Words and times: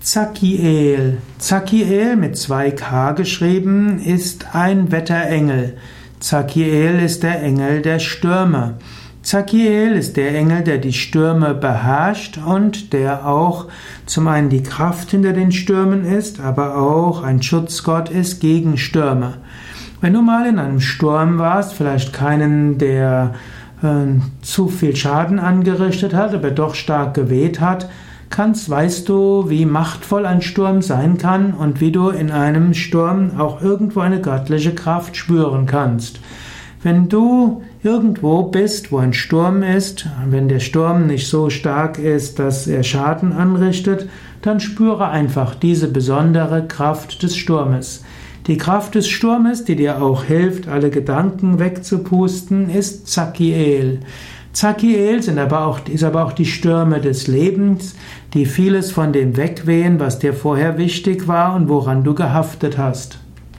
Zakiel. 0.00 1.18
Zakiel 1.36 2.16
mit 2.16 2.38
zwei 2.38 2.70
K 2.70 3.12
geschrieben 3.12 3.98
ist 3.98 4.54
ein 4.54 4.90
Wetterengel. 4.90 5.76
Zakiel 6.20 6.98
ist 7.04 7.22
der 7.22 7.42
Engel 7.42 7.82
der 7.82 7.98
Stürme. 7.98 8.78
Zakiel 9.22 9.92
ist 9.92 10.16
der 10.16 10.34
Engel, 10.34 10.62
der 10.62 10.78
die 10.78 10.94
Stürme 10.94 11.52
beherrscht 11.52 12.38
und 12.38 12.94
der 12.94 13.26
auch 13.26 13.66
zum 14.06 14.26
einen 14.28 14.48
die 14.48 14.62
Kraft 14.62 15.10
hinter 15.10 15.34
den 15.34 15.52
Stürmen 15.52 16.06
ist, 16.06 16.40
aber 16.40 16.78
auch 16.78 17.22
ein 17.22 17.42
Schutzgott 17.42 18.08
ist 18.08 18.40
gegen 18.40 18.78
Stürme. 18.78 19.34
Wenn 20.00 20.14
du 20.14 20.22
mal 20.22 20.46
in 20.46 20.58
einem 20.58 20.80
Sturm 20.80 21.36
warst, 21.36 21.74
vielleicht 21.74 22.14
keinen, 22.14 22.78
der 22.78 23.34
äh, 23.82 24.18
zu 24.40 24.68
viel 24.68 24.96
Schaden 24.96 25.38
angerichtet 25.38 26.14
hat, 26.14 26.32
aber 26.32 26.50
doch 26.50 26.74
stark 26.74 27.12
geweht 27.12 27.60
hat, 27.60 27.90
kannst, 28.30 28.70
weißt 28.70 29.08
du, 29.08 29.50
wie 29.50 29.66
machtvoll 29.66 30.24
ein 30.24 30.40
Sturm 30.40 30.82
sein 30.82 31.18
kann 31.18 31.52
und 31.52 31.80
wie 31.80 31.92
du 31.92 32.08
in 32.08 32.30
einem 32.30 32.74
Sturm 32.74 33.38
auch 33.38 33.60
irgendwo 33.60 34.00
eine 34.00 34.20
göttliche 34.20 34.74
Kraft 34.74 35.16
spüren 35.16 35.66
kannst. 35.66 36.20
Wenn 36.82 37.08
du 37.08 37.62
irgendwo 37.82 38.44
bist, 38.44 38.90
wo 38.90 38.98
ein 38.98 39.12
Sturm 39.12 39.62
ist, 39.62 40.08
wenn 40.26 40.48
der 40.48 40.60
Sturm 40.60 41.06
nicht 41.06 41.28
so 41.28 41.50
stark 41.50 41.98
ist, 41.98 42.38
dass 42.38 42.66
er 42.66 42.82
Schaden 42.84 43.32
anrichtet, 43.32 44.08
dann 44.40 44.60
spüre 44.60 45.08
einfach 45.08 45.54
diese 45.54 45.88
besondere 45.88 46.66
Kraft 46.66 47.22
des 47.22 47.36
Sturmes. 47.36 48.04
Die 48.46 48.56
Kraft 48.56 48.94
des 48.94 49.08
Sturmes, 49.08 49.64
die 49.64 49.76
dir 49.76 50.00
auch 50.00 50.24
hilft, 50.24 50.68
alle 50.68 50.88
Gedanken 50.88 51.58
wegzupusten, 51.58 52.70
ist 52.70 53.08
Zakiel. 53.08 54.00
Zakiel 54.52 55.22
sind 55.22 55.38
aber 55.38 55.64
auch, 55.66 55.80
ist 55.86 56.02
aber 56.02 56.24
auch 56.24 56.32
die 56.32 56.44
Stürme 56.44 57.00
des 57.00 57.28
Lebens, 57.28 57.94
die 58.34 58.46
vieles 58.46 58.90
von 58.90 59.12
dem 59.12 59.36
wegwehen, 59.36 60.00
was 60.00 60.18
dir 60.18 60.34
vorher 60.34 60.76
wichtig 60.76 61.28
war 61.28 61.54
und 61.54 61.68
woran 61.68 62.02
du 62.02 62.14
gehaftet 62.14 62.76
hast. 62.76 63.18